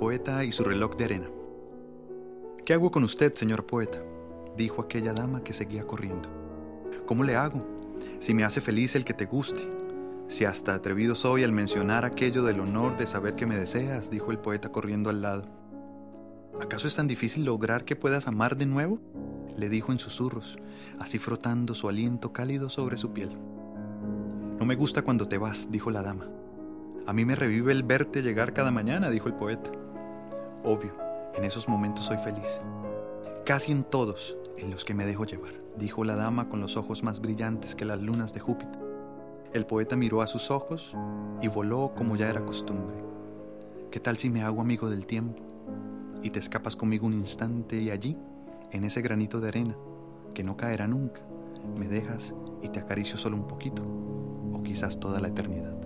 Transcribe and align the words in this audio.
poeta 0.00 0.44
y 0.44 0.50
su 0.50 0.64
reloj 0.64 0.96
de 0.96 1.04
arena. 1.04 1.28
¿Qué 2.64 2.72
hago 2.72 2.90
con 2.90 3.04
usted, 3.04 3.34
señor 3.34 3.66
poeta? 3.66 4.02
dijo 4.56 4.80
aquella 4.80 5.12
dama 5.12 5.44
que 5.44 5.52
seguía 5.52 5.84
corriendo. 5.84 6.26
¿Cómo 7.04 7.22
le 7.22 7.36
hago? 7.36 7.66
Si 8.18 8.32
me 8.32 8.44
hace 8.44 8.62
feliz 8.62 8.94
el 8.94 9.04
que 9.04 9.12
te 9.12 9.26
guste. 9.26 9.60
Si 10.26 10.46
hasta 10.46 10.74
atrevido 10.74 11.14
soy 11.14 11.44
al 11.44 11.52
mencionar 11.52 12.06
aquello 12.06 12.42
del 12.44 12.60
honor 12.60 12.96
de 12.96 13.06
saber 13.06 13.34
que 13.36 13.44
me 13.44 13.58
deseas, 13.58 14.10
dijo 14.10 14.30
el 14.30 14.38
poeta 14.38 14.72
corriendo 14.72 15.10
al 15.10 15.20
lado. 15.20 15.44
¿Acaso 16.62 16.88
es 16.88 16.96
tan 16.96 17.06
difícil 17.06 17.44
lograr 17.44 17.84
que 17.84 17.94
puedas 17.94 18.26
amar 18.26 18.56
de 18.56 18.64
nuevo? 18.64 19.02
le 19.54 19.68
dijo 19.68 19.92
en 19.92 19.98
susurros, 19.98 20.56
así 20.98 21.18
frotando 21.18 21.74
su 21.74 21.90
aliento 21.90 22.32
cálido 22.32 22.70
sobre 22.70 22.96
su 22.96 23.12
piel. 23.12 23.36
No 24.58 24.64
me 24.64 24.76
gusta 24.76 25.02
cuando 25.02 25.26
te 25.26 25.36
vas, 25.36 25.70
dijo 25.70 25.90
la 25.90 26.00
dama. 26.00 26.26
A 27.06 27.12
mí 27.12 27.26
me 27.26 27.36
revive 27.36 27.72
el 27.72 27.82
verte 27.82 28.22
llegar 28.22 28.54
cada 28.54 28.70
mañana, 28.70 29.10
dijo 29.10 29.28
el 29.28 29.34
poeta. 29.34 29.70
Obvio, 30.62 30.92
en 31.34 31.44
esos 31.44 31.68
momentos 31.68 32.04
soy 32.04 32.18
feliz. 32.18 32.60
Casi 33.46 33.72
en 33.72 33.82
todos 33.82 34.36
en 34.58 34.70
los 34.70 34.84
que 34.84 34.92
me 34.92 35.06
dejo 35.06 35.24
llevar, 35.24 35.54
dijo 35.78 36.04
la 36.04 36.16
dama 36.16 36.50
con 36.50 36.60
los 36.60 36.76
ojos 36.76 37.02
más 37.02 37.20
brillantes 37.20 37.74
que 37.74 37.86
las 37.86 38.00
lunas 38.00 38.34
de 38.34 38.40
Júpiter. 38.40 38.78
El 39.54 39.64
poeta 39.64 39.96
miró 39.96 40.20
a 40.20 40.26
sus 40.26 40.50
ojos 40.50 40.94
y 41.40 41.48
voló 41.48 41.92
como 41.96 42.14
ya 42.14 42.28
era 42.28 42.44
costumbre. 42.44 42.94
¿Qué 43.90 44.00
tal 44.00 44.18
si 44.18 44.28
me 44.28 44.42
hago 44.42 44.60
amigo 44.60 44.90
del 44.90 45.06
tiempo 45.06 45.42
y 46.22 46.28
te 46.28 46.38
escapas 46.38 46.76
conmigo 46.76 47.06
un 47.06 47.14
instante 47.14 47.76
y 47.76 47.90
allí, 47.90 48.18
en 48.70 48.84
ese 48.84 49.00
granito 49.00 49.40
de 49.40 49.48
arena, 49.48 49.76
que 50.34 50.44
no 50.44 50.58
caerá 50.58 50.86
nunca, 50.86 51.22
me 51.78 51.88
dejas 51.88 52.34
y 52.62 52.68
te 52.68 52.80
acaricio 52.80 53.16
solo 53.16 53.36
un 53.36 53.46
poquito, 53.48 53.82
o 54.52 54.62
quizás 54.62 55.00
toda 55.00 55.20
la 55.20 55.28
eternidad? 55.28 55.79